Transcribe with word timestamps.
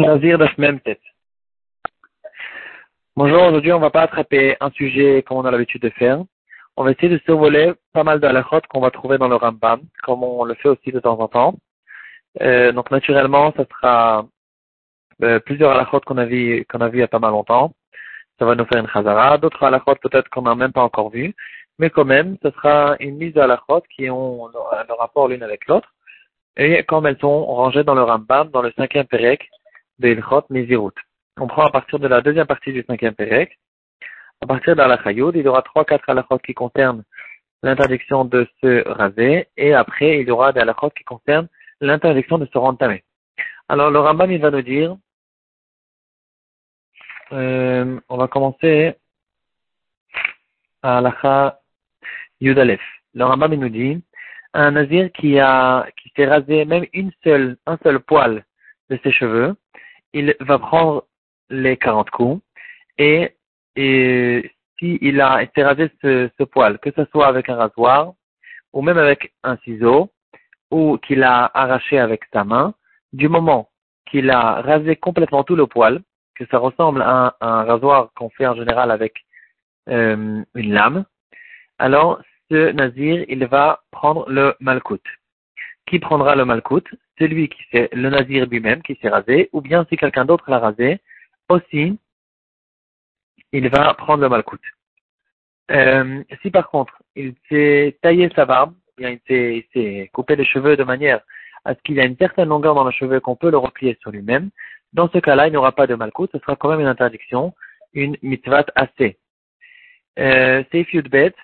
Nazir 0.00 0.38
de 0.38 0.48
même 0.56 0.80
tête. 0.80 1.02
Bonjour, 3.16 3.42
aujourd'hui 3.42 3.72
on 3.72 3.80
va 3.80 3.90
pas 3.90 4.00
attraper 4.00 4.56
un 4.58 4.70
sujet 4.70 5.22
comme 5.22 5.36
on 5.36 5.44
a 5.44 5.50
l'habitude 5.50 5.82
de 5.82 5.90
faire. 5.90 6.22
On 6.74 6.84
va 6.84 6.92
essayer 6.92 7.10
de 7.10 7.20
survoler 7.26 7.74
pas 7.92 8.02
mal 8.02 8.18
de 8.18 8.26
halachot 8.26 8.62
qu'on 8.70 8.80
va 8.80 8.90
trouver 8.90 9.18
dans 9.18 9.28
le 9.28 9.36
Rambam, 9.36 9.82
comme 10.02 10.22
on 10.22 10.44
le 10.44 10.54
fait 10.54 10.70
aussi 10.70 10.90
de 10.90 11.00
temps 11.00 11.20
en 11.20 11.28
temps. 11.28 11.54
Euh, 12.40 12.72
donc 12.72 12.90
naturellement, 12.90 13.52
ça 13.54 13.66
sera 13.66 14.26
euh, 15.22 15.38
plusieurs 15.40 15.72
halachot 15.72 16.00
qu'on 16.00 16.16
a 16.16 16.24
vu 16.24 16.64
qu'on 16.70 16.80
a 16.80 16.88
vu 16.88 16.98
il 16.98 17.00
y 17.00 17.04
a 17.04 17.08
pas 17.08 17.18
mal 17.18 17.32
longtemps. 17.32 17.72
Ça 18.38 18.46
va 18.46 18.54
nous 18.54 18.64
faire 18.64 18.80
une 18.80 18.88
chazara. 18.88 19.36
D'autres 19.36 19.62
halachot 19.64 19.96
peut-être 19.96 20.30
qu'on 20.30 20.42
n'a 20.42 20.54
même 20.54 20.72
pas 20.72 20.82
encore 20.82 21.10
vu. 21.10 21.34
Mais 21.78 21.90
quand 21.90 22.06
même, 22.06 22.38
ce 22.42 22.50
sera 22.52 22.96
une 23.00 23.16
mise 23.18 23.36
halachot 23.36 23.82
qui 23.94 24.08
ont 24.08 24.48
le 24.48 24.94
rapport 24.98 25.28
l'une 25.28 25.42
avec 25.42 25.66
l'autre. 25.66 25.92
Et 26.56 26.84
comme 26.84 27.06
elles 27.06 27.18
sont 27.20 27.44
rangées 27.44 27.84
dans 27.84 27.94
le 27.94 28.02
Rambam, 28.02 28.48
dans 28.48 28.62
le 28.62 28.72
cinquième 28.78 29.06
Pérec, 29.06 29.46
de 30.00 30.08
Ilchot 30.08 30.44
Mizirut. 30.50 30.94
On 31.38 31.46
prend 31.46 31.64
à 31.66 31.70
partir 31.70 31.98
de 31.98 32.08
la 32.08 32.20
deuxième 32.20 32.46
partie 32.46 32.72
du 32.72 32.82
cinquième 32.86 33.14
Pérec. 33.14 33.58
À 34.40 34.46
partir 34.46 34.74
de 34.74 34.80
la 34.80 34.98
il 35.12 35.42
y 35.44 35.48
aura 35.48 35.62
trois, 35.62 35.84
quatre 35.84 36.08
halachot 36.08 36.38
qui 36.38 36.54
concernent 36.54 37.04
l'interdiction 37.62 38.24
de 38.24 38.48
se 38.62 38.88
raser, 38.88 39.48
et 39.56 39.74
après, 39.74 40.20
il 40.20 40.28
y 40.28 40.30
aura 40.30 40.52
des 40.52 40.60
halachot 40.60 40.90
qui 40.90 41.04
concernent 41.04 41.48
l'interdiction 41.80 42.38
de 42.38 42.46
se 42.46 42.56
rentamer. 42.56 43.04
Alors, 43.68 43.90
le 43.90 43.98
Rambam, 43.98 44.30
il 44.32 44.40
va 44.40 44.50
nous 44.50 44.62
dire, 44.62 44.96
euh, 47.32 48.00
on 48.08 48.16
va 48.16 48.28
commencer 48.28 48.94
à 50.82 50.98
halakha 50.98 51.60
Yudalef. 52.40 52.80
Le 53.14 53.24
Rambam, 53.24 53.52
il 53.52 53.60
nous 53.60 53.68
dit, 53.68 54.02
un 54.54 54.70
nazir 54.70 55.12
qui 55.12 55.38
a, 55.38 55.86
qui 55.96 56.10
s'est 56.16 56.26
rasé 56.26 56.64
même 56.64 56.86
une 56.94 57.12
seule, 57.22 57.58
un 57.66 57.78
seul 57.82 58.00
poil 58.00 58.44
de 58.88 58.98
ses 59.02 59.12
cheveux, 59.12 59.54
il 60.12 60.34
va 60.40 60.58
prendre 60.58 61.04
les 61.50 61.76
40 61.76 62.10
coups 62.10 62.42
et, 62.98 63.34
et 63.76 64.50
s'il 64.78 65.20
a 65.20 65.42
été 65.42 65.62
rasé 65.62 65.90
ce, 66.02 66.30
ce, 66.38 66.44
poil, 66.44 66.78
que 66.78 66.90
ce 66.96 67.04
soit 67.06 67.26
avec 67.26 67.48
un 67.48 67.56
rasoir 67.56 68.14
ou 68.72 68.82
même 68.82 68.98
avec 68.98 69.32
un 69.42 69.56
ciseau 69.58 70.10
ou 70.70 70.98
qu'il 70.98 71.22
a 71.22 71.50
arraché 71.54 71.98
avec 71.98 72.22
sa 72.32 72.44
main, 72.44 72.74
du 73.12 73.28
moment 73.28 73.68
qu'il 74.06 74.30
a 74.30 74.60
rasé 74.62 74.96
complètement 74.96 75.44
tout 75.44 75.56
le 75.56 75.66
poil, 75.66 76.00
que 76.36 76.46
ça 76.46 76.58
ressemble 76.58 77.02
à 77.02 77.36
un, 77.40 77.64
rasoir 77.64 78.10
qu'on 78.14 78.30
fait 78.30 78.46
en 78.46 78.54
général 78.54 78.90
avec 78.90 79.24
euh, 79.88 80.42
une 80.54 80.72
lame, 80.72 81.04
alors 81.78 82.20
ce 82.50 82.72
nazir, 82.72 83.24
il 83.28 83.46
va 83.46 83.82
prendre 83.90 84.28
le 84.28 84.54
malkout. 84.60 85.02
Qui 85.90 85.98
prendra 85.98 86.36
le 86.36 86.44
malkout 86.44 86.84
Celui 87.18 87.48
qui 87.48 87.60
c'est 87.72 87.92
le 87.92 88.10
nazir 88.10 88.46
lui-même 88.46 88.80
qui 88.80 88.96
s'est 89.02 89.08
rasé, 89.08 89.50
ou 89.52 89.60
bien 89.60 89.84
si 89.88 89.96
quelqu'un 89.96 90.24
d'autre 90.24 90.48
l'a 90.48 90.60
rasé, 90.60 91.00
aussi, 91.48 91.98
il 93.50 93.68
va 93.68 93.92
prendre 93.94 94.22
le 94.22 94.28
malkout. 94.28 94.60
Euh, 95.72 96.22
si 96.42 96.50
par 96.52 96.70
contre, 96.70 97.02
il 97.16 97.34
s'est 97.48 97.98
taillé 98.02 98.30
sa 98.36 98.46
barbe, 98.46 98.72
bien 98.96 99.18
il 99.28 99.64
s'est 99.72 100.10
coupé 100.12 100.36
les 100.36 100.44
cheveux 100.44 100.76
de 100.76 100.84
manière 100.84 101.22
à 101.64 101.74
ce 101.74 101.80
qu'il 101.82 101.98
a 101.98 102.04
une 102.04 102.16
certaine 102.16 102.50
longueur 102.50 102.76
dans 102.76 102.84
le 102.84 102.92
cheveu 102.92 103.18
qu'on 103.18 103.34
peut 103.34 103.50
le 103.50 103.58
replier 103.58 103.98
sur 104.00 104.12
lui-même, 104.12 104.50
dans 104.92 105.08
ce 105.08 105.18
cas-là, 105.18 105.48
il 105.48 105.50
n'y 105.50 105.56
aura 105.56 105.72
pas 105.72 105.88
de 105.88 105.96
malkout, 105.96 106.30
ce 106.30 106.38
sera 106.38 106.54
quand 106.54 106.70
même 106.70 106.80
une 106.80 106.86
interdiction, 106.86 107.52
une 107.94 108.16
mitzvah 108.22 108.64
assez. 108.76 109.18
Euh, 110.20 110.62
c'est 110.70 111.08
bête, 111.08 111.36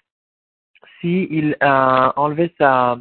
si 1.01 1.27
il 1.33 1.57
a 1.59 2.13
enlevé 2.17 2.55
sa, 2.59 2.97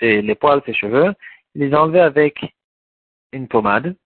les 0.00 0.34
poils, 0.34 0.62
ses 0.66 0.74
cheveux, 0.74 1.14
il 1.54 1.62
les 1.62 1.74
a 1.74 1.82
enlevés 1.82 2.00
avec 2.00 2.40
une 3.32 3.48
pommade. 3.48 3.96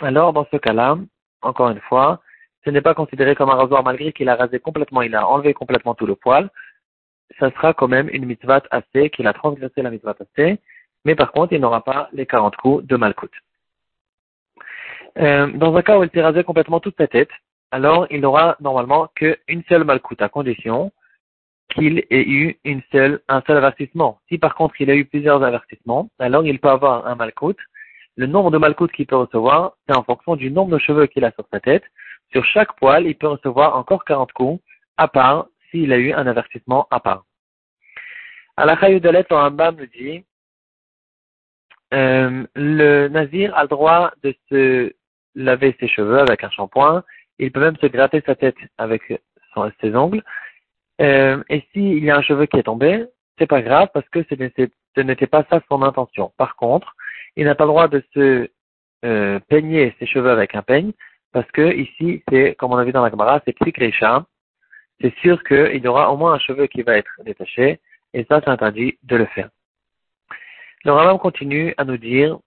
Alors, 0.00 0.32
dans 0.32 0.46
ce 0.50 0.56
cas-là, 0.56 0.98
encore 1.42 1.70
une 1.70 1.80
fois, 1.80 2.20
ce 2.64 2.70
n'est 2.70 2.80
pas 2.80 2.94
considéré 2.94 3.34
comme 3.34 3.50
un 3.50 3.54
rasoir 3.54 3.82
malgré 3.82 4.12
qu'il 4.12 4.28
a 4.28 4.36
rasé 4.36 4.58
complètement, 4.60 5.02
il 5.02 5.14
a 5.14 5.26
enlevé 5.26 5.54
complètement 5.54 5.94
tout 5.94 6.06
le 6.06 6.14
poil. 6.14 6.50
Ça 7.38 7.50
sera 7.52 7.74
quand 7.74 7.88
même 7.88 8.08
une 8.12 8.26
mitzvah 8.26 8.62
assez, 8.70 9.10
qu'il 9.10 9.26
a 9.26 9.32
transgressé 9.32 9.82
la 9.82 9.90
mitzvah 9.90 10.14
assez, 10.20 10.58
mais 11.04 11.14
par 11.14 11.32
contre, 11.32 11.52
il 11.52 11.60
n'aura 11.60 11.82
pas 11.82 12.08
les 12.12 12.26
40 12.26 12.56
coups 12.56 12.84
de 12.84 12.96
malkout. 12.96 13.30
Euh, 15.18 15.46
dans 15.52 15.74
un 15.74 15.82
cas 15.82 15.98
où 15.98 16.04
il 16.04 16.10
s'est 16.10 16.22
rasé 16.22 16.44
complètement 16.44 16.80
toute 16.80 16.96
sa 16.96 17.06
tête, 17.06 17.30
alors 17.70 18.06
il 18.10 18.20
n'aura 18.20 18.56
normalement 18.60 19.08
qu'une 19.14 19.62
seule 19.68 19.84
malkout, 19.84 20.20
à 20.20 20.28
condition 20.28 20.92
qu'il 21.70 22.04
ait 22.10 22.28
eu 22.28 22.58
une 22.64 22.82
seule, 22.92 23.20
un 23.28 23.42
seul 23.46 23.56
avertissement. 23.56 24.20
Si 24.28 24.38
par 24.38 24.54
contre 24.54 24.80
il 24.80 24.90
a 24.90 24.94
eu 24.94 25.04
plusieurs 25.04 25.42
avertissements, 25.42 26.08
alors 26.18 26.44
il 26.44 26.58
peut 26.58 26.68
avoir 26.68 27.06
un 27.06 27.14
malcoute. 27.14 27.58
Le 28.16 28.26
nombre 28.26 28.50
de 28.50 28.58
malcoutes 28.58 28.92
qu'il 28.92 29.06
peut 29.06 29.16
recevoir, 29.16 29.72
c'est 29.88 29.96
en 29.96 30.02
fonction 30.02 30.36
du 30.36 30.50
nombre 30.50 30.72
de 30.72 30.78
cheveux 30.78 31.06
qu'il 31.06 31.24
a 31.24 31.32
sur 31.32 31.46
sa 31.52 31.60
tête. 31.60 31.84
Sur 32.32 32.44
chaque 32.44 32.76
poil, 32.76 33.06
il 33.06 33.16
peut 33.16 33.28
recevoir 33.28 33.76
encore 33.76 34.04
40 34.04 34.32
coups, 34.32 34.62
à 34.96 35.08
part 35.08 35.46
s'il 35.70 35.92
a 35.92 35.98
eu 35.98 36.12
un 36.12 36.26
avertissement 36.26 36.86
à 36.90 37.00
part. 37.00 37.24
À 38.56 38.66
la 38.66 38.76
Chayudalet, 38.78 39.24
le 39.30 39.36
Rambam 39.36 39.76
nous 39.76 39.86
dit, 39.86 40.24
euh, 41.94 42.46
le 42.54 43.08
nazir 43.08 43.56
a 43.56 43.62
le 43.62 43.68
droit 43.68 44.12
de 44.22 44.34
se 44.48 44.92
laver 45.34 45.76
ses 45.80 45.88
cheveux 45.88 46.18
avec 46.18 46.44
un 46.44 46.50
shampoing, 46.50 47.02
il 47.38 47.50
peut 47.50 47.60
même 47.60 47.76
se 47.76 47.86
gratter 47.86 48.22
sa 48.26 48.34
tête 48.34 48.56
avec 48.78 49.02
ses 49.80 49.96
ongles, 49.96 50.22
euh, 51.00 51.42
et 51.48 51.64
s'il 51.72 52.04
y 52.04 52.10
a 52.10 52.16
un 52.16 52.22
cheveu 52.22 52.46
qui 52.46 52.58
est 52.58 52.64
tombé, 52.64 53.06
c'est 53.38 53.46
pas 53.46 53.62
grave 53.62 53.88
parce 53.94 54.08
que 54.10 54.22
ce 54.28 55.00
n'était 55.00 55.26
pas 55.26 55.44
ça 55.50 55.60
son 55.68 55.82
intention. 55.82 56.32
Par 56.36 56.56
contre, 56.56 56.94
il 57.36 57.44
n'a 57.44 57.54
pas 57.54 57.64
le 57.64 57.70
droit 57.70 57.88
de 57.88 58.04
se 58.12 58.48
euh, 59.04 59.40
peigner 59.48 59.94
ses 59.98 60.06
cheveux 60.06 60.30
avec 60.30 60.54
un 60.54 60.62
peigne 60.62 60.92
parce 61.32 61.50
que 61.52 61.72
ici, 61.74 62.22
c'est, 62.28 62.54
comme 62.56 62.72
on 62.72 62.76
a 62.76 62.84
vu 62.84 62.92
dans 62.92 63.02
la 63.02 63.10
caméra, 63.10 63.40
c'est 63.44 63.52
psikresha. 63.52 64.26
C'est 65.00 65.14
sûr 65.20 65.42
qu'il 65.44 65.82
y 65.82 65.88
aura 65.88 66.12
au 66.12 66.16
moins 66.16 66.34
un 66.34 66.38
cheveu 66.38 66.66
qui 66.66 66.82
va 66.82 66.98
être 66.98 67.10
détaché 67.24 67.80
et 68.12 68.24
ça, 68.24 68.40
c'est 68.44 68.50
interdit 68.50 68.98
de 69.02 69.16
le 69.16 69.26
faire. 69.26 69.48
Le 70.84 70.92
Rambam 70.92 71.18
continue 71.18 71.74
à 71.76 71.84
nous 71.84 71.98
dire, 71.98 72.38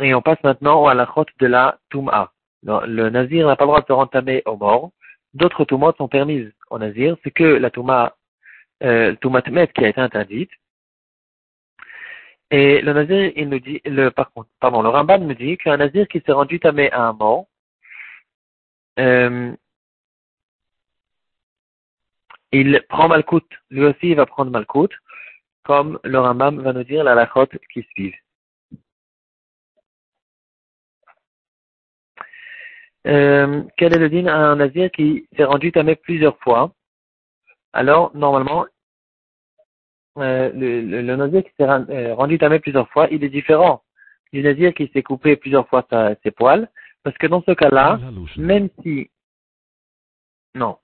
et 0.00 0.14
on 0.14 0.22
passe 0.22 0.42
maintenant 0.42 0.86
à 0.86 0.94
la 0.94 1.04
route 1.04 1.30
de 1.38 1.46
la 1.46 1.78
Touma. 1.90 2.32
Le, 2.62 3.08
nazir 3.08 3.46
n'a 3.46 3.56
pas 3.56 3.64
le 3.64 3.68
droit 3.68 3.80
de 3.80 3.86
se 3.86 3.92
rentamer 3.92 4.42
au 4.46 4.56
mort. 4.56 4.90
D'autres 5.34 5.64
Toumot 5.64 5.92
sont 5.96 6.08
permises 6.08 6.52
au 6.70 6.78
nazir, 6.78 7.16
c'est 7.22 7.30
que 7.30 7.44
la 7.44 7.70
Touma, 7.70 8.16
euh, 8.82 9.14
Toumatmet 9.16 9.68
qui 9.68 9.84
a 9.84 9.88
été 9.88 10.00
interdite. 10.00 10.50
Et 12.50 12.80
le 12.80 12.92
nazir, 12.92 13.32
il 13.36 13.48
nous 13.48 13.58
dit, 13.58 13.80
le, 13.84 14.10
par 14.10 14.32
contre, 14.32 14.48
pardon, 14.60 14.82
le 14.82 14.88
Ramban 14.88 15.18
nous 15.18 15.34
dit 15.34 15.56
qu'un 15.58 15.76
nazir 15.78 16.06
qui 16.08 16.20
s'est 16.20 16.32
rendu 16.32 16.60
tamé 16.60 16.90
à 16.92 17.02
un 17.02 17.12
mort, 17.12 17.46
euh, 18.98 19.52
il 22.52 22.80
prend 22.88 23.08
Malkout. 23.08 23.46
Lui 23.70 23.84
aussi, 23.84 24.10
il 24.10 24.16
va 24.16 24.26
prendre 24.26 24.50
Malkout, 24.50 24.90
comme 25.64 25.98
le 26.04 26.18
Rambam 26.18 26.60
va 26.60 26.72
nous 26.72 26.84
dire 26.84 27.04
la 27.04 27.14
lachot 27.14 27.46
qui 27.72 27.82
suit. 27.90 28.14
Euh, 33.06 33.62
quel 33.76 33.94
est 33.94 33.98
le 33.98 34.08
din 34.08 34.26
à 34.26 34.36
un 34.36 34.56
nazir 34.56 34.90
qui 34.90 35.28
s'est 35.36 35.44
rendu 35.44 35.70
tamé 35.70 35.94
plusieurs 35.94 36.38
fois? 36.38 36.72
Alors, 37.72 38.10
normalement, 38.16 38.66
euh, 40.18 40.50
le, 40.52 40.80
le, 41.02 41.16
nazir 41.16 41.44
qui 41.44 41.50
s'est 41.56 41.68
euh, 41.68 42.14
rendu 42.14 42.38
tamé 42.38 42.58
plusieurs 42.58 42.88
fois, 42.88 43.06
il 43.10 43.22
est 43.22 43.28
différent 43.28 43.82
du 44.32 44.42
nazir 44.42 44.74
qui 44.74 44.90
s'est 44.92 45.02
coupé 45.02 45.36
plusieurs 45.36 45.68
fois 45.68 45.86
ses 46.22 46.30
poils, 46.30 46.68
parce 47.04 47.16
que 47.18 47.26
dans 47.26 47.42
ce 47.42 47.52
cas-là, 47.52 48.00
même 48.36 48.68
si... 48.82 49.08
Non. 50.54 50.78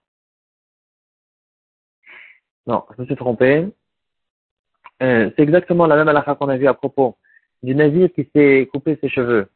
Non, 2.66 2.84
je 2.94 3.02
me 3.02 3.06
suis 3.06 3.16
trompé. 3.16 3.66
Euh, 5.02 5.30
c'est 5.34 5.42
exactement 5.42 5.86
la 5.86 5.96
même 5.96 6.08
halakha 6.08 6.36
qu'on 6.36 6.48
a 6.48 6.56
vu 6.56 6.68
à 6.68 6.74
propos 6.74 7.16
du 7.62 7.74
nazir 7.74 8.12
qui 8.12 8.28
s'est 8.34 8.68
coupé 8.72 8.96
ses 9.00 9.08
cheveux 9.08 9.48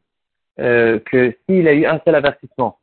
euh, 0.59 0.99
que 1.01 1.37
s'il 1.45 1.69
a 1.69 1.73
eu 1.75 1.87
un 1.87 2.01
seul 2.05 2.15
avertissement, 2.15 2.79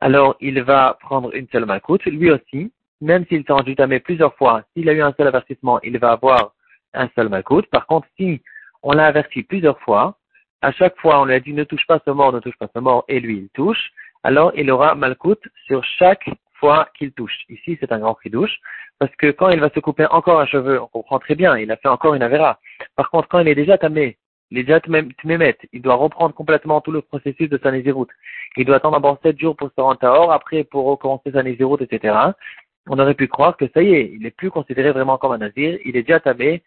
alors 0.00 0.36
il 0.40 0.62
va 0.62 0.96
prendre 1.00 1.34
une 1.34 1.48
seule 1.48 1.66
malcoute, 1.66 2.04
lui 2.06 2.30
aussi, 2.30 2.72
même 3.00 3.24
s'il 3.26 3.44
s'est 3.44 3.52
rendu 3.52 3.76
tamé 3.76 4.00
plusieurs 4.00 4.34
fois, 4.34 4.62
s'il 4.72 4.88
a 4.88 4.92
eu 4.92 5.02
un 5.02 5.12
seul 5.16 5.26
avertissement, 5.26 5.80
il 5.82 5.98
va 5.98 6.12
avoir 6.12 6.52
un 6.94 7.08
seul 7.14 7.28
malcoute. 7.28 7.66
Par 7.66 7.86
contre, 7.86 8.08
si 8.16 8.42
on 8.82 8.92
l'a 8.92 9.06
averti 9.06 9.42
plusieurs 9.42 9.78
fois, 9.80 10.16
à 10.62 10.72
chaque 10.72 10.98
fois 10.98 11.20
on 11.20 11.24
lui 11.24 11.34
a 11.34 11.40
dit 11.40 11.52
ne 11.52 11.64
touche 11.64 11.86
pas 11.86 12.00
ce 12.04 12.10
mort, 12.10 12.32
ne 12.32 12.40
touche 12.40 12.56
pas 12.58 12.68
ce 12.74 12.80
mort, 12.80 13.04
et 13.08 13.20
lui 13.20 13.38
il 13.38 13.48
touche, 13.50 13.90
alors 14.24 14.52
il 14.56 14.70
aura 14.70 14.94
malcoute 14.94 15.42
sur 15.66 15.84
chaque 15.84 16.28
fois 16.54 16.88
qu'il 16.96 17.12
touche. 17.12 17.36
Ici, 17.48 17.76
c'est 17.80 17.92
un 17.92 17.98
grand 17.98 18.16
douche, 18.26 18.56
parce 18.98 19.14
que 19.16 19.30
quand 19.30 19.50
il 19.50 19.60
va 19.60 19.70
se 19.70 19.80
couper 19.80 20.06
encore 20.06 20.40
un 20.40 20.46
cheveu, 20.46 20.80
on 20.80 20.86
comprend 20.88 21.18
très 21.18 21.34
bien, 21.34 21.56
il 21.56 21.70
a 21.70 21.76
fait 21.76 21.88
encore 21.88 22.14
une 22.14 22.22
avéra. 22.22 22.58
Par 22.96 23.10
contre, 23.10 23.28
quand 23.28 23.38
il 23.38 23.48
est 23.48 23.54
déjà 23.54 23.78
tamé 23.78 24.18
il 24.50 25.82
doit 25.82 25.94
reprendre 25.94 26.34
complètement 26.34 26.80
tout 26.80 26.90
le 26.90 27.02
processus 27.02 27.48
de 27.48 27.58
sa 27.62 27.70
nésiroute. 27.70 28.10
Il 28.56 28.64
doit 28.64 28.76
attendre 28.76 28.96
d'abord 28.96 29.18
sept 29.22 29.38
jours 29.38 29.56
pour 29.56 29.70
se 29.70 29.80
rendre 29.80 30.02
à 30.02 30.12
or, 30.12 30.32
après 30.32 30.64
pour 30.64 30.86
recommencer 30.86 31.30
sa 31.32 31.42
nésiroute, 31.42 31.82
etc. 31.82 32.16
On 32.88 32.98
aurait 32.98 33.14
pu 33.14 33.28
croire 33.28 33.56
que 33.56 33.68
ça 33.74 33.82
y 33.82 33.92
est, 33.94 34.10
il 34.12 34.20
n'est 34.20 34.30
plus 34.30 34.50
considéré 34.50 34.92
vraiment 34.92 35.18
comme 35.18 35.32
un 35.32 35.38
nazir, 35.38 35.78
il 35.84 35.96
est 35.96 36.02
déjà 36.02 36.20
tamé. 36.20 36.62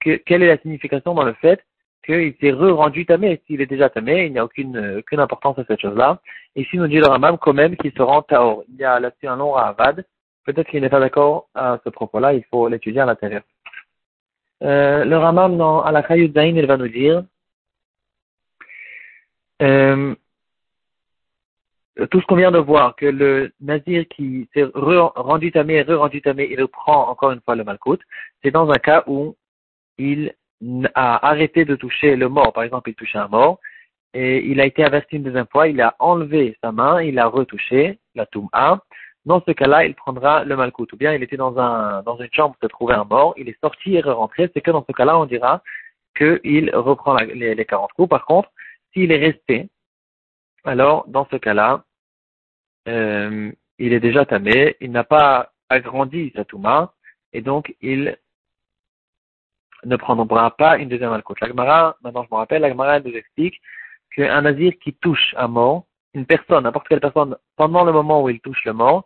Que, 0.00 0.16
quelle 0.16 0.42
est 0.42 0.48
la 0.48 0.58
signification 0.58 1.14
dans 1.14 1.24
le 1.24 1.32
fait 1.34 1.64
qu'il 2.04 2.34
s'est 2.40 2.52
re-rendu 2.52 3.06
tamé? 3.06 3.40
S'il 3.46 3.60
est 3.60 3.66
déjà 3.66 3.88
tamé, 3.88 4.26
il 4.26 4.32
n'y 4.32 4.38
a 4.38 4.44
aucune, 4.44 4.98
aucune 4.98 5.20
importance 5.20 5.58
à 5.58 5.64
cette 5.64 5.80
chose-là. 5.80 6.20
Ici, 6.54 6.76
nous 6.76 6.86
dit 6.86 6.98
le 6.98 7.06
Ramam 7.06 7.38
quand 7.38 7.54
même 7.54 7.76
qu'il 7.76 7.92
se 7.92 8.02
rend 8.02 8.22
taor. 8.22 8.62
Il 8.68 8.76
y 8.76 8.84
a 8.84 9.00
là-dessus 9.00 9.26
un 9.26 9.36
long 9.36 9.52
ravad. 9.52 10.04
Peut-être 10.44 10.68
qu'il 10.68 10.82
n'est 10.82 10.90
pas 10.90 11.00
d'accord 11.00 11.48
à 11.54 11.80
ce 11.84 11.88
propos-là, 11.88 12.34
il 12.34 12.44
faut 12.50 12.68
l'étudier 12.68 13.00
à 13.00 13.06
l'intérieur. 13.06 13.42
Euh, 14.62 15.04
le 15.04 15.16
Ramam 15.16 15.56
dans 15.56 15.82
Alakha 15.82 16.16
Zain, 16.16 16.56
il 16.56 16.66
va 16.66 16.76
nous 16.76 16.88
dire 16.88 17.24
euh, 19.62 20.14
tout 22.10 22.20
ce 22.20 22.26
qu'on 22.26 22.36
vient 22.36 22.50
de 22.50 22.58
voir, 22.58 22.96
que 22.96 23.06
le 23.06 23.52
nazir 23.60 24.06
qui 24.08 24.48
s'est 24.52 24.64
rendu 24.74 25.52
tamé 25.52 25.82
re-rendu 25.82 26.22
tamé, 26.22 26.48
il 26.50 26.60
reprend 26.60 27.08
encore 27.08 27.30
une 27.32 27.40
fois 27.40 27.54
le 27.54 27.64
malkout, 27.64 28.00
c'est 28.42 28.50
dans 28.50 28.68
un 28.70 28.78
cas 28.78 29.04
où 29.06 29.36
il 29.98 30.34
a 30.94 31.26
arrêté 31.26 31.64
de 31.64 31.76
toucher 31.76 32.16
le 32.16 32.28
mort. 32.28 32.52
Par 32.52 32.64
exemple, 32.64 32.90
il 32.90 32.94
touchait 32.94 33.18
un 33.18 33.28
mort, 33.28 33.60
et 34.12 34.44
il 34.46 34.60
a 34.60 34.66
été 34.66 34.84
averti 34.84 35.16
une 35.16 35.22
deuxième 35.24 35.46
fois, 35.46 35.68
il 35.68 35.80
a 35.80 35.94
enlevé 35.98 36.56
sa 36.62 36.72
main, 36.72 37.02
il 37.02 37.18
a 37.18 37.26
retouché 37.26 37.98
la 38.14 38.26
touma. 38.26 38.82
Dans 39.24 39.42
ce 39.46 39.52
cas-là, 39.52 39.86
il 39.86 39.94
prendra 39.94 40.44
le 40.44 40.56
malkout. 40.56 40.92
Ou 40.92 40.96
bien 40.96 41.14
il 41.14 41.22
était 41.22 41.36
dans, 41.36 41.58
un, 41.58 42.02
dans 42.02 42.16
une 42.18 42.32
chambre, 42.32 42.56
se 42.62 42.66
trouvait 42.66 42.94
un 42.94 43.04
mort, 43.04 43.34
il 43.36 43.48
est 43.48 43.58
sorti 43.60 43.96
et 43.96 44.00
re-rentré. 44.00 44.50
C'est 44.52 44.60
que 44.60 44.70
dans 44.70 44.84
ce 44.86 44.92
cas-là, 44.92 45.18
on 45.18 45.24
dira 45.24 45.62
qu'il 46.16 46.70
reprend 46.74 47.16
les, 47.16 47.54
les 47.54 47.64
40 47.64 47.92
coups. 47.92 48.08
Par 48.08 48.26
contre, 48.26 48.50
s'il 48.92 49.10
est 49.12 49.18
resté, 49.18 49.68
alors 50.64 51.04
dans 51.08 51.26
ce 51.30 51.36
cas-là, 51.36 51.84
euh, 52.88 53.50
il 53.78 53.92
est 53.92 54.00
déjà 54.00 54.24
tamé, 54.24 54.76
il 54.80 54.90
n'a 54.92 55.04
pas 55.04 55.52
agrandi 55.68 56.32
sa 56.34 56.44
touma, 56.44 56.92
et 57.32 57.40
donc 57.40 57.74
il 57.80 58.16
ne 59.84 59.96
prendra 59.96 60.50
pas 60.56 60.78
une 60.78 60.88
deuxième 60.88 61.12
alcool. 61.12 61.36
L'Agmara, 61.40 61.96
maintenant 62.02 62.24
je 62.24 62.34
me 62.34 62.38
rappelle, 62.38 62.62
l'Agmara 62.62 63.00
nous 63.00 63.12
explique 63.12 63.60
qu'un 64.14 64.42
nazir 64.42 64.72
qui 64.82 64.94
touche 64.94 65.34
un 65.36 65.48
mort, 65.48 65.86
une 66.14 66.26
personne, 66.26 66.64
n'importe 66.64 66.88
quelle 66.88 67.00
personne, 67.00 67.36
pendant 67.56 67.84
le 67.84 67.92
moment 67.92 68.22
où 68.22 68.28
il 68.28 68.40
touche 68.40 68.64
le 68.64 68.72
mort, 68.72 69.04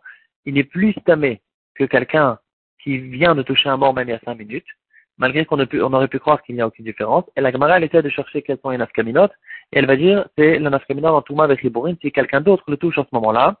il 0.49 0.57
est 0.57 0.63
plus 0.63 0.93
tamé 1.05 1.41
que 1.75 1.83
quelqu'un 1.83 2.39
qui 2.81 2.97
vient 2.97 3.35
de 3.35 3.43
toucher 3.43 3.69
un 3.69 3.77
mort 3.77 3.93
même 3.93 4.07
il 4.07 4.11
y 4.11 4.15
a 4.15 4.19
cinq 4.25 4.35
minutes, 4.35 4.71
malgré 5.17 5.45
qu'on 5.45 5.59
on 5.59 5.93
aurait 5.93 6.07
pu 6.07 6.19
croire 6.19 6.41
qu'il 6.41 6.55
n'y 6.55 6.61
a 6.61 6.67
aucune 6.67 6.85
différence. 6.85 7.25
Et 7.35 7.41
la 7.41 7.51
Gemara, 7.51 7.77
elle 7.77 7.83
essaie 7.83 8.01
de 8.01 8.09
chercher 8.09 8.41
quelles 8.41 8.59
sont 8.63 8.71
les 8.71 8.77
nafkaminotes, 8.77 9.33
et 9.71 9.79
elle 9.79 9.85
va 9.85 9.95
dire, 9.95 10.27
c'est 10.37 10.59
la 10.59 10.69
nafkaminote 10.69 11.13
en 11.13 11.21
Touma 11.21 11.43
avec 11.43 11.59
Ribourine, 11.61 11.97
si 12.01 12.11
quelqu'un 12.11 12.41
d'autre 12.41 12.63
le 12.67 12.77
touche 12.77 12.97
en 12.97 13.03
ce 13.03 13.13
moment-là, 13.13 13.57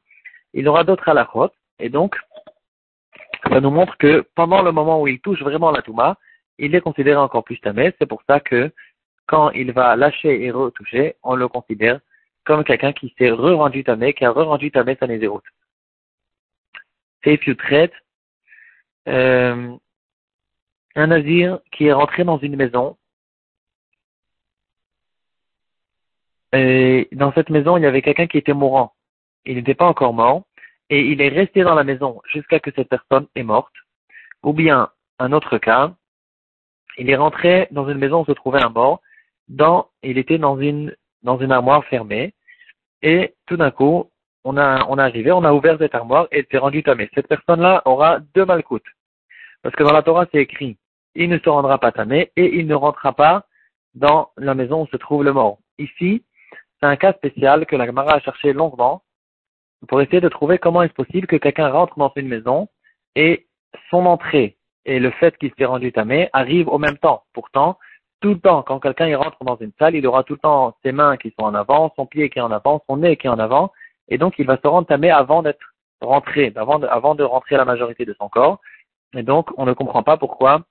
il 0.53 0.67
aura 0.67 0.83
d'autres 0.83 1.07
halachot, 1.07 1.51
et 1.79 1.89
donc, 1.89 2.15
ça 3.51 3.61
nous 3.61 3.69
montre 3.69 3.97
que 3.97 4.25
pendant 4.35 4.61
le 4.61 4.71
moment 4.71 5.01
où 5.01 5.07
il 5.07 5.19
touche 5.19 5.41
vraiment 5.41 5.71
la 5.71 5.81
Touma, 5.81 6.17
il 6.57 6.75
est 6.75 6.81
considéré 6.81 7.17
encore 7.17 7.43
plus 7.43 7.59
tamé. 7.59 7.93
C'est 7.99 8.05
pour 8.05 8.21
ça 8.27 8.39
que 8.39 8.71
quand 9.27 9.51
il 9.51 9.71
va 9.71 9.95
lâcher 9.95 10.43
et 10.43 10.51
retoucher, 10.51 11.15
on 11.23 11.35
le 11.35 11.47
considère 11.47 11.99
comme 12.45 12.63
quelqu'un 12.63 12.93
qui 12.93 13.13
s'est 13.17 13.29
re-rendu 13.29 13.83
tamé, 13.83 14.13
qui 14.13 14.25
a 14.25 14.31
re-rendu 14.31 14.71
tamé 14.71 14.97
sa 14.99 15.07
nézéroute. 15.07 15.45
Traites 17.21 17.93
euh, 19.07 19.75
un 20.95 21.07
nazir 21.07 21.59
qui 21.71 21.85
est 21.85 21.93
rentré 21.93 22.23
dans 22.23 22.37
une 22.37 22.55
maison. 22.55 22.97
Et 26.53 27.07
dans 27.11 27.31
cette 27.33 27.49
maison, 27.49 27.77
il 27.77 27.83
y 27.83 27.85
avait 27.85 28.01
quelqu'un 28.01 28.27
qui 28.27 28.37
était 28.37 28.53
mourant. 28.53 28.93
Il 29.45 29.55
n'était 29.55 29.75
pas 29.75 29.85
encore 29.85 30.13
mort. 30.13 30.43
Et 30.89 31.01
il 31.01 31.21
est 31.21 31.29
resté 31.29 31.63
dans 31.63 31.75
la 31.75 31.83
maison 31.83 32.21
jusqu'à 32.31 32.59
que 32.59 32.71
cette 32.75 32.89
personne 32.89 33.27
est 33.35 33.43
morte. 33.43 33.73
Ou 34.43 34.53
bien, 34.53 34.89
un 35.19 35.31
autre 35.31 35.57
cas, 35.59 35.93
il 36.97 37.09
est 37.09 37.15
rentré 37.15 37.67
dans 37.71 37.87
une 37.87 37.99
maison 37.99 38.21
où 38.21 38.25
se 38.25 38.31
trouvait 38.31 38.63
un 38.63 38.69
mort. 38.69 39.01
Dans, 39.47 39.89
il 40.03 40.17
était 40.17 40.37
dans 40.37 40.59
une, 40.59 40.95
dans 41.23 41.37
une 41.37 41.51
armoire 41.51 41.85
fermée. 41.85 42.33
Et 43.01 43.35
tout 43.45 43.57
d'un 43.57 43.71
coup, 43.71 44.09
on 44.43 44.57
a, 44.57 44.85
on 44.87 44.97
est 44.97 45.01
arrivé, 45.01 45.31
on 45.31 45.43
a 45.43 45.53
ouvert 45.53 45.77
cette 45.79 45.95
armoire 45.95 46.27
et 46.31 46.47
s'est 46.49 46.57
rendu 46.57 46.83
tamé. 46.83 47.09
Cette 47.13 47.27
personne-là 47.27 47.81
aura 47.85 48.19
deux 48.35 48.45
malcoutes. 48.45 48.87
Parce 49.61 49.75
que 49.75 49.83
dans 49.83 49.91
la 49.91 50.03
Torah, 50.03 50.25
c'est 50.31 50.41
écrit, 50.41 50.77
il 51.15 51.29
ne 51.29 51.37
se 51.37 51.49
rendra 51.49 51.77
pas 51.77 51.91
tamé 51.91 52.31
et 52.35 52.57
il 52.57 52.67
ne 52.67 52.75
rentrera 52.75 53.13
pas 53.13 53.45
dans 53.95 54.29
la 54.37 54.53
maison 54.53 54.83
où 54.83 54.87
se 54.87 54.97
trouve 54.97 55.23
le 55.23 55.33
mort. 55.33 55.59
Ici, 55.77 56.23
c'est 56.79 56.87
un 56.87 56.95
cas 56.95 57.13
spécial 57.13 57.65
que 57.65 57.75
la 57.75 57.85
Gemara 57.85 58.13
a 58.13 58.19
cherché 58.19 58.53
longuement 58.53 59.03
pour 59.87 60.01
essayer 60.01 60.21
de 60.21 60.29
trouver 60.29 60.57
comment 60.57 60.83
est-ce 60.83 60.93
possible 60.93 61.27
que 61.27 61.35
quelqu'un 61.35 61.69
rentre 61.69 61.97
dans 61.97 62.11
une 62.15 62.27
maison 62.27 62.69
et 63.15 63.47
son 63.89 64.05
entrée 64.05 64.57
et 64.85 64.99
le 64.99 65.11
fait 65.11 65.37
qu'il 65.37 65.51
s'est 65.57 65.65
rendu 65.65 65.91
tamé 65.91 66.29
arrivent 66.33 66.69
au 66.69 66.77
même 66.77 66.97
temps. 66.97 67.23
Pourtant, 67.33 67.77
tout 68.21 68.29
le 68.29 68.39
temps, 68.39 68.63
quand 68.63 68.79
quelqu'un 68.79 69.15
rentre 69.17 69.43
dans 69.43 69.57
une 69.57 69.71
salle, 69.79 69.95
il 69.95 70.05
aura 70.07 70.23
tout 70.23 70.33
le 70.33 70.39
temps 70.39 70.75
ses 70.83 70.91
mains 70.91 71.17
qui 71.17 71.33
sont 71.37 71.45
en 71.45 71.55
avant, 71.55 71.93
son 71.95 72.05
pied 72.05 72.29
qui 72.29 72.39
est 72.39 72.41
en 72.41 72.51
avant, 72.51 72.83
son 72.87 72.97
nez 72.97 73.17
qui 73.17 73.27
est 73.27 73.29
en 73.29 73.39
avant, 73.39 73.71
et 74.09 74.17
donc 74.17 74.35
il 74.39 74.45
va 74.45 74.57
se 74.57 74.67
rendre 74.67 74.87
tamé 74.87 75.09
avant 75.11 75.41
d'être 75.43 75.73
rentré, 76.01 76.51
avant 76.55 76.79
de, 76.79 76.87
avant 76.87 77.15
de 77.15 77.23
rentrer 77.23 77.57
la 77.57 77.65
majorité 77.65 78.05
de 78.05 78.15
son 78.19 78.29
corps. 78.29 78.59
Et 79.15 79.23
donc, 79.23 79.49
on 79.57 79.65
ne 79.65 79.73
comprend 79.73 80.03
pas 80.03 80.17
pourquoi 80.17 80.63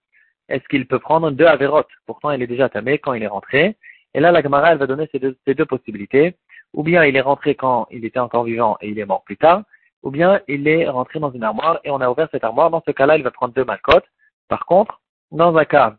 est-ce 0.49 0.67
qu'il 0.69 0.87
peut 0.87 0.99
prendre 0.99 1.31
deux 1.31 1.45
avérotes. 1.47 1.91
Pourtant, 2.07 2.31
il 2.31 2.43
est 2.43 2.47
déjà 2.47 2.69
tamé 2.69 2.99
quand 2.99 3.15
il 3.15 3.23
est 3.23 3.29
rentré. 3.29 3.77
Et 4.15 4.21
là, 4.21 4.33
la 4.33 4.43
Gemara, 4.43 4.73
elle 4.73 4.79
va 4.79 4.87
donner 4.87 5.09
ces 5.13 5.19
deux, 5.19 5.37
ces 5.47 5.55
deux 5.55 5.67
possibilités. 5.67 6.37
Ou 6.75 6.83
bien 6.83 7.05
il 7.05 7.17
est 7.17 7.21
rentré 7.21 7.55
quand 7.55 7.87
il 7.91 8.05
était 8.05 8.19
encore 8.19 8.45
vivant 8.45 8.77
et 8.81 8.89
il 8.89 8.99
est 8.99 9.07
mort 9.07 9.23
plus 9.25 9.39
tard, 9.39 9.63
ou 10.03 10.11
bien 10.11 10.41
il 10.49 10.69
est 10.69 10.87
rentré 10.87 11.19
dans 11.19 11.31
une 11.31 11.43
armoire 11.43 11.81
et 11.83 11.91
on 11.91 12.01
a 12.01 12.11
ouvert 12.11 12.29
cette 12.31 12.45
armoire. 12.45 12.71
Dans 12.71 12.83
ce 12.87 12.91
cas-là, 12.91 13.17
il 13.17 13.23
va 13.23 13.31
prendre 13.31 13.55
deux 13.55 13.65
malcotes. 13.65 14.05
Par 14.49 14.67
contre, 14.67 15.01
dans 15.31 15.57
un 15.57 15.65
cas 15.65 15.97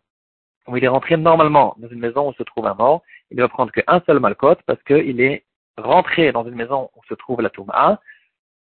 où 0.68 0.77
il 0.77 0.83
est 0.83 0.89
rentré 0.89 1.18
normalement 1.18 1.75
dans 1.77 1.88
une 1.88 2.00
maison 2.00 2.30
où 2.30 2.33
se 2.33 2.44
trouve 2.44 2.68
un 2.68 2.75
mort, 2.75 3.01
il 3.31 3.38
ne 3.38 3.41
va 3.41 3.50
prendre 3.50 3.71
qu'un 3.71 4.01
seul 4.06 4.19
malcote 4.19 4.59
parce 4.68 4.81
qu'il 4.83 5.21
est 5.21 5.44
rentré 5.80 6.31
dans 6.31 6.46
une 6.46 6.56
maison 6.56 6.90
où 6.96 7.04
se 7.08 7.14
trouve 7.14 7.42
la 7.42 7.50
Touma 7.50 8.00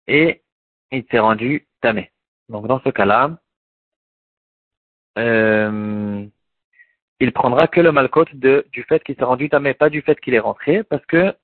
et 0.07 0.43
il 0.91 1.05
s'est 1.11 1.19
rendu 1.19 1.67
tamé. 1.81 2.11
Donc 2.49 2.67
dans 2.67 2.81
ce 2.81 2.91
cas-là, 2.91 3.39
euh, 5.19 6.25
il 7.21 7.33
prendra 7.33 7.67
que 7.67 7.81
le 7.81 7.93
malcote 7.93 8.35
du 8.35 8.83
fait 8.89 9.03
qu'il 9.03 9.17
s'est 9.17 9.25
rendu 9.25 9.49
tamé, 9.49 9.75
pas 9.75 9.89
du 9.89 10.03
fait 10.03 10.21
qu'il 10.21 10.35
est 10.35 10.39
rentré, 10.39 10.83
parce 10.85 11.05
que 11.07 11.35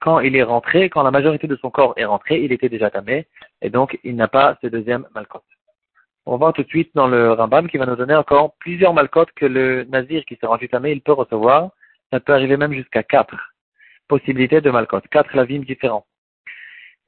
quand 0.00 0.20
il 0.20 0.36
est 0.36 0.42
rentré, 0.42 0.90
quand 0.90 1.02
la 1.02 1.10
majorité 1.10 1.46
de 1.46 1.56
son 1.56 1.70
corps 1.70 1.94
est 1.96 2.04
rentré, 2.04 2.42
il 2.42 2.52
était 2.52 2.68
déjà 2.68 2.90
tamé, 2.90 3.26
et 3.62 3.70
donc 3.70 3.98
il 4.04 4.16
n'a 4.16 4.28
pas 4.28 4.58
ce 4.60 4.66
deuxième 4.66 5.06
malcote. 5.14 5.42
On 6.26 6.36
va 6.36 6.52
tout 6.52 6.62
de 6.62 6.68
suite 6.68 6.90
dans 6.94 7.06
le 7.06 7.32
Rambam 7.32 7.68
qui 7.68 7.78
va 7.78 7.86
nous 7.86 7.96
donner 7.96 8.14
encore 8.14 8.54
plusieurs 8.56 8.94
malcotes 8.94 9.32
que 9.32 9.46
le 9.46 9.84
nazir 9.84 10.24
qui 10.24 10.36
s'est 10.36 10.46
rendu 10.46 10.68
tamé, 10.68 10.92
il 10.92 11.02
peut 11.02 11.12
recevoir. 11.12 11.70
Ça 12.10 12.20
peut 12.20 12.32
arriver 12.32 12.56
même 12.56 12.72
jusqu'à 12.72 13.02
quatre 13.02 13.53
possibilités 14.08 14.60
de 14.60 14.70
malcote, 14.70 15.08
quatre 15.08 15.34
lavim 15.36 15.60
différents. 15.60 16.06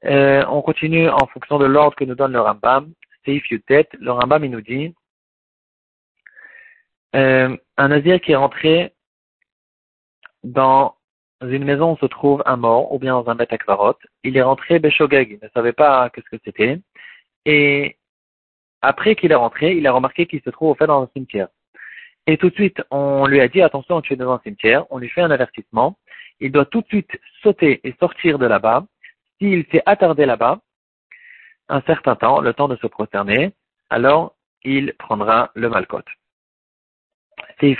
Euh, 0.05 0.45
on 0.49 0.61
continue 0.61 1.09
en 1.09 1.27
fonction 1.27 1.57
de 1.57 1.65
l'ordre 1.65 1.95
que 1.95 2.03
nous 2.03 2.15
donne 2.15 2.33
le 2.33 2.41
Rambam. 2.41 2.93
Seif 3.25 3.49
Yutet, 3.49 3.89
le 3.99 4.11
Rambam 4.11 4.45
il 4.45 4.51
nous 4.51 4.61
dit 4.61 4.93
euh, 7.15 7.55
un 7.77 7.87
nazir 7.87 8.21
qui 8.21 8.33
est 8.33 8.35
rentré 8.35 8.93
dans 10.43 10.95
une 11.41 11.63
maison 11.63 11.93
où 11.93 11.97
se 11.97 12.05
trouve 12.05 12.43
un 12.45 12.57
mort, 12.57 12.93
ou 12.93 12.99
bien 12.99 13.13
dans 13.13 13.29
un 13.29 13.35
bête 13.35 13.53
il 14.23 14.37
est 14.37 14.41
rentré 14.41 14.79
Beshogeg, 14.79 15.31
il 15.31 15.39
ne 15.41 15.49
savait 15.49 15.73
pas 15.73 16.09
qu'est-ce 16.09 16.29
que 16.29 16.41
c'était, 16.43 16.79
et 17.45 17.97
après 18.81 19.15
qu'il 19.15 19.31
est 19.31 19.35
rentré, 19.35 19.75
il 19.75 19.85
a 19.87 19.91
remarqué 19.91 20.25
qu'il 20.25 20.41
se 20.41 20.49
trouve 20.49 20.71
au 20.71 20.75
fait 20.75 20.87
dans 20.87 21.03
un 21.03 21.09
cimetière. 21.15 21.47
Et 22.27 22.37
tout 22.37 22.49
de 22.49 22.55
suite, 22.55 22.81
on 22.91 23.25
lui 23.25 23.39
a 23.39 23.47
dit, 23.47 23.61
attention, 23.61 24.01
tu 24.01 24.13
es 24.13 24.15
dans 24.15 24.31
un 24.31 24.41
cimetière, 24.43 24.85
on 24.91 24.97
lui 24.97 25.09
fait 25.09 25.21
un 25.21 25.31
avertissement, 25.31 25.97
il 26.39 26.51
doit 26.51 26.65
tout 26.65 26.81
de 26.81 26.87
suite 26.87 27.19
sauter 27.41 27.79
et 27.83 27.95
sortir 27.99 28.39
de 28.39 28.45
là-bas. 28.45 28.85
S'il 29.37 29.65
s'est 29.71 29.83
attardé 29.85 30.25
là-bas, 30.25 30.59
un 31.69 31.81
certain 31.81 32.15
temps, 32.15 32.41
le 32.41 32.53
temps 32.53 32.67
de 32.67 32.75
se 32.77 32.87
prosterner, 32.87 33.53
alors 33.89 34.35
il 34.63 34.93
prendra 34.93 35.51
le 35.55 35.69
malcote. 35.69 36.07
C'est 37.59 37.77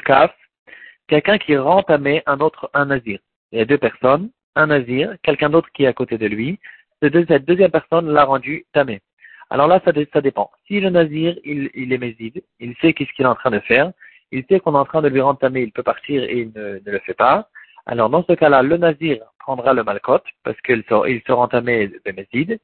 quelqu'un 1.07 1.37
qui 1.37 1.57
rentamait 1.57 2.23
un 2.25 2.39
autre, 2.39 2.69
un 2.73 2.85
nazir. 2.85 3.19
Il 3.51 3.59
y 3.59 3.61
a 3.61 3.65
deux 3.65 3.77
personnes, 3.77 4.29
un 4.55 4.67
nazir, 4.67 5.15
quelqu'un 5.23 5.49
d'autre 5.49 5.69
qui 5.73 5.83
est 5.83 5.87
à 5.87 5.93
côté 5.93 6.17
de 6.17 6.27
lui. 6.27 6.59
Cette 7.01 7.45
deuxième 7.45 7.71
personne 7.71 8.09
l'a 8.11 8.25
rendu 8.25 8.65
tamé. 8.73 9.01
Alors 9.49 9.67
là, 9.67 9.81
ça, 9.85 10.21
dépend. 10.21 10.51
Si 10.65 10.79
le 10.79 10.89
nazir, 10.89 11.37
il, 11.45 11.93
est 11.93 11.97
méside, 11.97 12.43
il 12.59 12.75
sait 12.81 12.93
qu'est-ce 12.93 13.11
qu'il 13.13 13.23
est 13.23 13.29
en 13.29 13.35
train 13.35 13.51
de 13.51 13.59
faire, 13.61 13.93
il 14.31 14.43
sait 14.49 14.59
qu'on 14.59 14.73
est 14.73 14.77
en 14.77 14.85
train 14.85 15.01
de 15.01 15.07
lui 15.07 15.21
rendre 15.21 15.39
il 15.55 15.71
peut 15.71 15.83
partir 15.83 16.21
et 16.23 16.39
il 16.39 16.51
ne 16.53 16.79
le 16.83 16.99
fait 16.99 17.13
pas. 17.13 17.47
Alors 17.87 18.09
dans 18.09 18.23
ce 18.25 18.33
cas-là, 18.33 18.61
le 18.63 18.75
nazir 18.75 19.23
prendra 19.39 19.73
le 19.73 19.83
malcote 19.83 20.25
parce 20.43 20.59
qu'il 20.61 20.83
se, 20.89 21.09
il 21.09 21.21
se 21.25 21.31
rend 21.31 21.47
tamé 21.47 21.87
de 21.87 22.11
méside. 22.11 22.59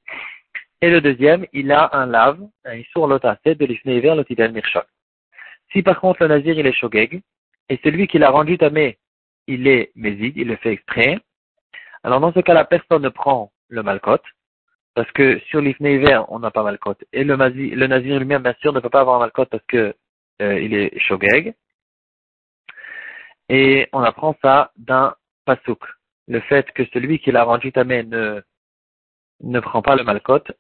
Et 0.81 0.89
le 0.89 0.99
deuxième, 0.99 1.45
il 1.53 1.71
a 1.71 1.89
un 1.93 2.05
lave, 2.05 2.41
un 2.65 2.75
issour 2.75 3.07
lotasset 3.07 3.55
de 3.55 3.65
l'ifnei 3.65 4.01
vers 4.01 4.17
le. 4.17 4.25
Si 5.71 5.81
par 5.81 6.01
contre 6.01 6.23
le 6.23 6.27
nazir, 6.27 6.59
il 6.59 6.67
est 6.67 6.73
shogeg, 6.73 7.21
et 7.69 7.79
celui 7.85 8.07
qui 8.07 8.19
l'a 8.19 8.31
rendu 8.31 8.57
tamé, 8.57 8.97
il 9.47 9.65
est 9.65 9.91
méside, 9.95 10.35
il 10.35 10.49
le 10.49 10.57
fait 10.57 10.73
exprès. 10.73 11.19
Alors 12.03 12.19
dans 12.19 12.33
ce 12.33 12.41
cas-là, 12.41 12.65
personne 12.65 13.03
ne 13.03 13.09
prend 13.09 13.53
le 13.69 13.81
malcote, 13.81 14.25
parce 14.93 15.09
que 15.13 15.39
sur 15.47 15.61
l'ifné 15.61 15.95
hiver, 15.95 16.25
on 16.27 16.39
n'a 16.39 16.51
pas 16.51 16.63
malcote. 16.63 17.01
Et 17.13 17.23
le, 17.23 17.35
le 17.35 17.87
nazir 17.87 18.19
lui-même, 18.19 18.43
bien 18.43 18.55
sûr, 18.59 18.73
ne 18.73 18.81
peut 18.81 18.89
pas 18.89 18.99
avoir 18.99 19.23
un 19.23 19.29
parce 19.29 19.63
que 19.69 19.95
euh, 20.41 20.59
il 20.59 20.73
est 20.73 20.99
shogeg. 20.99 21.55
Et 23.55 23.87
on 23.93 24.01
apprend 24.01 24.35
ça 24.41 24.71
d'un 24.77 25.13
pasouk. 25.45 25.83
Le 26.27 26.39
fait 26.39 26.71
que 26.71 26.83
celui 26.91 27.19
qui 27.19 27.31
l'a 27.31 27.43
rendu 27.43 27.71
tamé 27.71 28.01
ne, 28.01 28.41
ne 29.41 29.59
prend 29.59 29.83
pas 29.83 29.95
le 29.95 30.03
malcote, 30.03 30.51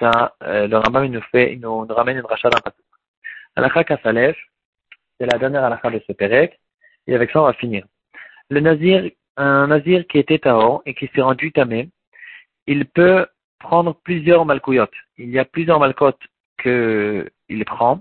ça, 0.00 0.34
euh, 0.42 0.66
le 0.66 0.76
Rambam, 0.78 1.06
nous 1.06 1.22
fait, 1.30 1.52
il 1.52 1.60
nous, 1.60 1.86
ramène 1.86 2.16
une 2.16 2.26
rachat 2.26 2.50
d'un 2.50 2.58
pasouk. 2.58 2.84
Alakha 3.54 3.84
Kassalef, 3.84 4.36
c'est 5.16 5.30
la 5.30 5.38
dernière 5.38 5.62
alakha 5.62 5.90
de 5.90 6.02
ce 6.04 6.12
Pérec, 6.12 6.58
et 7.06 7.14
avec 7.14 7.30
ça 7.30 7.40
on 7.40 7.44
va 7.44 7.52
finir. 7.52 7.86
Le 8.48 8.58
nazir, 8.58 9.08
un 9.36 9.68
nazir 9.68 10.04
qui 10.08 10.18
était 10.18 10.40
Tao 10.40 10.82
et 10.86 10.94
qui 10.94 11.08
s'est 11.14 11.22
rendu 11.22 11.52
tamé, 11.52 11.88
il 12.66 12.84
peut 12.84 13.28
prendre 13.60 13.94
plusieurs 14.02 14.44
malkouyotes. 14.44 15.00
Il 15.18 15.30
y 15.30 15.38
a 15.38 15.44
plusieurs 15.44 15.78
malcotes 15.78 16.26
qu'il 16.60 17.64
prend. 17.64 18.00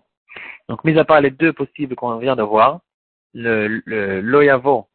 Donc, 0.70 0.84
mis 0.84 0.98
à 0.98 1.06
part 1.06 1.22
les 1.22 1.30
deux 1.30 1.54
possibles 1.54 1.96
qu'on 1.96 2.18
vient 2.18 2.36
de 2.36 2.42
voir, 2.42 2.80
le, 3.34 4.22
loyavo 4.22 4.88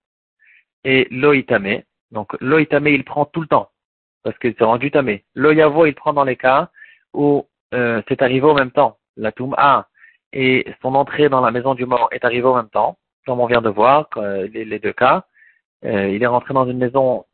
et 0.85 1.07
loitame. 1.11 1.83
Donc, 2.11 2.37
loitame, 2.41 2.89
il 2.89 3.05
prend 3.05 3.25
tout 3.25 3.41
le 3.41 3.47
temps, 3.47 3.71
parce 4.23 4.39
qu'il 4.39 4.55
s'est 4.55 4.65
rendu 4.65 4.91
tamé. 4.91 5.25
Loyavo, 5.35 5.87
il 5.87 5.95
prend 5.95 6.13
dans 6.13 6.25
les 6.25 6.37
cas 6.37 6.71
où 7.13 7.47
euh, 7.75 8.03
c'est 8.09 8.23
arrivé 8.23 8.47
au 8.47 8.55
même 8.55 8.71
temps. 8.71 8.99
La 9.17 9.33
A 9.57 9.87
et 10.33 10.67
son 10.83 10.95
entrée 10.95 11.29
dans 11.29 11.41
la 11.41 11.53
maison 11.53 11.75
du 11.75 11.87
mort 11.87 12.09
est 12.11 12.25
arrivée 12.25 12.47
au 12.47 12.57
même 12.57 12.69
temps, 12.69 12.99
comme 13.27 13.41
on 13.41 13.47
vient 13.47 13.63
de 13.63 13.71
voir, 13.71 14.09
les, 14.17 14.79
deux 14.79 14.93
cas. 14.93 15.25
Euh, 15.85 16.09
il 16.09 16.23
est 16.23 16.27
rentré 16.27 16.55
dans 16.55 16.67
une 16.67 16.79
maison 16.79 17.25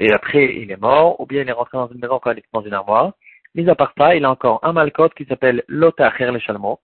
et 0.00 0.12
après 0.12 0.56
il 0.56 0.70
est 0.70 0.80
mort, 0.80 1.20
ou 1.20 1.26
bien 1.26 1.42
il 1.42 1.48
est 1.48 1.52
rentré 1.52 1.78
dans 1.78 1.88
une 1.88 2.00
maison 2.00 2.18
quand 2.18 2.32
il 2.32 2.38
était 2.38 2.48
dans 2.52 2.62
une 2.62 2.74
armoire. 2.74 3.12
Mis 3.54 3.68
à 3.68 3.74
part 3.74 3.92
ça, 3.96 4.14
il 4.14 4.24
a 4.24 4.30
encore 4.30 4.60
un 4.62 4.72
malcote 4.72 5.14
qui 5.14 5.24
s'appelle 5.24 5.62
l'otacher 5.68 6.30
le 6.30 6.38
chalmo, 6.38 6.80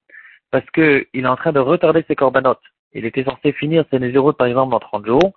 parce 0.50 0.68
qu'il 0.70 1.06
est 1.12 1.26
en 1.26 1.36
train 1.36 1.52
de 1.52 1.60
retarder 1.60 2.04
ses 2.06 2.16
corbanotes. 2.16 2.62
Il 2.94 3.04
était 3.04 3.24
censé 3.24 3.52
finir 3.52 3.84
ses 3.90 3.98
nésiroutes 3.98 4.36
par 4.36 4.46
exemple 4.46 4.70
dans 4.70 4.80
30 4.80 5.06
jours, 5.06 5.32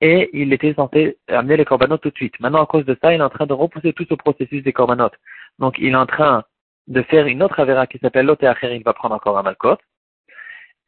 et 0.00 0.30
il 0.32 0.52
était 0.52 0.74
censé 0.74 1.18
amener 1.28 1.56
les 1.56 1.64
corbanotes 1.64 2.02
tout 2.02 2.10
de 2.10 2.16
suite. 2.16 2.38
Maintenant, 2.40 2.62
à 2.62 2.66
cause 2.66 2.84
de 2.84 2.96
ça, 3.00 3.14
il 3.14 3.20
est 3.20 3.24
en 3.24 3.30
train 3.30 3.46
de 3.46 3.52
repousser 3.52 3.92
tout 3.92 4.06
ce 4.08 4.14
processus 4.14 4.62
des 4.62 4.72
corbanotes. 4.72 5.14
Donc, 5.58 5.76
il 5.78 5.92
est 5.92 5.96
en 5.96 6.06
train 6.06 6.44
de 6.88 7.02
faire 7.02 7.26
une 7.26 7.42
autre 7.42 7.60
avéra 7.60 7.86
qui 7.86 7.98
s'appelle 7.98 8.26
l'otacher, 8.26 8.74
il 8.74 8.82
va 8.82 8.92
prendre 8.92 9.14
encore 9.14 9.38
un 9.38 9.42
malcote. 9.42 9.80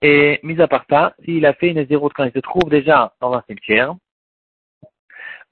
Et 0.02 0.40
mis 0.42 0.60
à 0.60 0.68
part 0.68 0.84
ça, 0.90 1.14
s'il 1.24 1.46
a 1.46 1.54
fait 1.54 1.68
une 1.68 1.76
nésiroute 1.76 2.12
quand 2.14 2.24
il 2.24 2.32
se 2.32 2.40
trouve 2.40 2.68
déjà 2.68 3.14
dans 3.20 3.32
un 3.32 3.42
cimetière, 3.48 3.94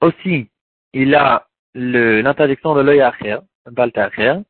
aussi, 0.01 0.49
il 0.93 1.15
a 1.15 1.47
l'interdiction 1.73 2.75
de 2.75 2.81
l'œil 2.81 3.01
acher, 3.01 3.37
acher, 3.95 4.41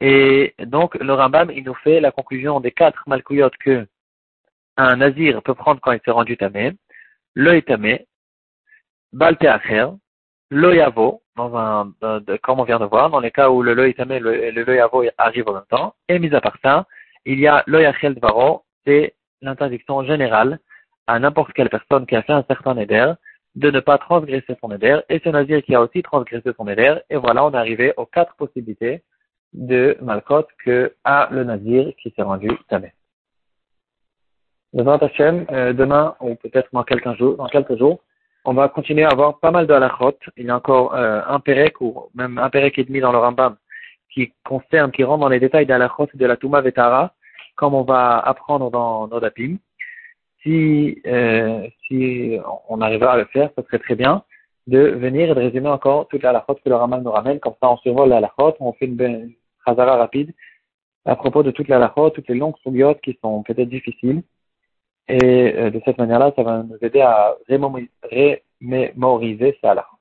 et 0.00 0.54
donc 0.58 0.96
le 0.96 1.12
Rambam, 1.14 1.50
il 1.50 1.64
nous 1.64 1.74
fait 1.74 2.00
la 2.00 2.10
conclusion 2.10 2.60
des 2.60 2.72
quatre 2.72 3.04
malkouyotes 3.06 3.56
que 3.58 3.86
un 4.76 4.96
nazir 4.96 5.42
peut 5.42 5.54
prendre 5.54 5.80
quand 5.80 5.92
il 5.92 6.00
s'est 6.04 6.10
rendu 6.10 6.36
tamé, 6.36 6.72
l'œil 7.34 7.62
tamé, 7.62 8.06
acher, 9.20 9.86
l'œil 10.50 10.80
avo, 10.80 11.22
dans 11.36 11.56
un, 11.56 11.92
comme 12.42 12.60
on 12.60 12.64
vient 12.64 12.78
de 12.78 12.84
voir, 12.84 13.10
dans 13.10 13.20
les 13.20 13.30
cas 13.30 13.50
où 13.50 13.62
le 13.62 13.74
l'œil 13.74 13.94
tamé 13.94 14.16
et 14.16 14.20
le 14.52 14.64
l'œil 14.64 14.80
avo 14.80 15.04
arrivent 15.18 15.48
en 15.48 15.54
même 15.54 15.66
temps, 15.68 15.94
et 16.08 16.18
mis 16.18 16.34
à 16.34 16.40
part 16.40 16.58
ça, 16.62 16.86
il 17.24 17.40
y 17.40 17.46
a 17.46 17.62
l'œil 17.66 17.86
achel 17.86 18.14
dvaro, 18.14 18.64
c'est 18.84 19.14
l'interdiction 19.40 20.04
générale 20.04 20.58
à 21.06 21.18
n'importe 21.18 21.52
quelle 21.52 21.70
personne 21.70 22.06
qui 22.06 22.16
a 22.16 22.22
fait 22.22 22.32
un 22.32 22.44
certain 22.44 22.76
éder 22.78 23.12
de 23.54 23.70
ne 23.70 23.80
pas 23.80 23.98
transgresser 23.98 24.56
son 24.60 24.70
éder, 24.72 25.00
et 25.08 25.20
ce 25.20 25.28
nazir 25.28 25.62
qui 25.62 25.74
a 25.74 25.80
aussi 25.80 26.02
transgressé 26.02 26.50
son 26.56 26.66
éder, 26.66 26.96
et 27.10 27.16
voilà, 27.16 27.44
on 27.44 27.52
est 27.52 27.56
arrivé 27.56 27.94
aux 27.96 28.06
quatre 28.06 28.34
possibilités 28.36 29.02
de 29.52 29.96
Malkot 30.00 30.46
que 30.64 30.94
a 31.04 31.28
le 31.30 31.44
nazir 31.44 31.92
qui 32.02 32.10
s'est 32.10 32.22
rendu 32.22 32.50
tamé. 32.68 32.92
Devant 34.74 34.96
Hachem, 34.96 35.46
euh, 35.52 35.72
demain, 35.72 36.16
ou 36.20 36.34
peut-être 36.34 36.68
dans 36.72 36.82
quelques 36.82 37.14
jours, 37.16 37.36
dans 37.36 37.46
quelques 37.46 37.78
jours, 37.78 38.00
on 38.44 38.54
va 38.54 38.68
continuer 38.68 39.04
à 39.04 39.10
avoir 39.10 39.38
pas 39.38 39.52
mal 39.52 39.68
de 39.68 39.72
halachot. 39.72 40.18
Il 40.36 40.46
y 40.46 40.50
a 40.50 40.56
encore 40.56 40.96
euh, 40.96 41.20
un 41.28 41.38
pérec, 41.38 41.80
ou 41.80 42.10
même 42.14 42.38
un 42.38 42.50
pérec 42.50 42.76
et 42.78 42.84
demi 42.84 42.98
dans 42.98 43.12
le 43.12 43.18
Rambam, 43.18 43.56
qui 44.12 44.32
concerne, 44.44 44.90
qui 44.90 45.04
rentre 45.04 45.20
dans 45.20 45.28
les 45.28 45.38
détails 45.38 45.64
d'halachot 45.64 46.08
de 46.12 46.26
la 46.26 46.36
Touma 46.36 46.60
Vetara, 46.60 47.14
comme 47.54 47.72
on 47.74 47.84
va 47.84 48.18
apprendre 48.18 48.68
dans 48.72 49.06
nos 49.06 49.20
dapim 49.20 49.58
si, 50.42 51.00
euh, 51.06 51.68
si 51.86 52.38
on 52.68 52.80
arrivera 52.80 53.12
à 53.12 53.16
le 53.18 53.26
faire, 53.26 53.50
ce 53.56 53.62
serait 53.62 53.78
très 53.78 53.94
bien 53.94 54.24
de 54.66 54.78
venir 54.78 55.30
et 55.30 55.34
de 55.34 55.40
résumer 55.40 55.68
encore 55.68 56.08
toute 56.08 56.22
la 56.22 56.44
que 56.48 56.68
le 56.68 56.74
Ramal 56.74 57.02
nous 57.02 57.12
ramène. 57.12 57.38
Comme 57.38 57.54
ça, 57.62 57.70
on 57.70 57.76
survole 57.76 58.08
la 58.08 58.16
halachot, 58.16 58.56
on 58.58 58.72
fait 58.72 58.86
une 58.86 59.32
chazara 59.64 59.96
rapide 59.96 60.34
à 61.04 61.14
propos 61.16 61.42
de 61.42 61.50
toute 61.52 61.68
la 61.68 61.92
toutes 62.14 62.28
les 62.28 62.34
longues 62.34 62.56
soubiotes 62.62 63.00
qui 63.02 63.16
sont 63.22 63.42
peut-être 63.44 63.68
difficiles. 63.68 64.22
Et 65.08 65.54
euh, 65.56 65.70
de 65.70 65.80
cette 65.84 65.98
manière-là, 65.98 66.32
ça 66.34 66.42
va 66.42 66.62
nous 66.62 66.78
aider 66.80 67.00
à 67.00 67.34
remémoriser 67.48 69.58
ces 69.60 69.66
halachot. 69.66 69.94